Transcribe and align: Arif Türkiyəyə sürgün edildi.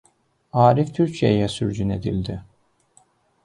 Arif 0.61 0.93
Türkiyəyə 0.99 1.51
sürgün 1.59 1.95
edildi. 1.99 2.41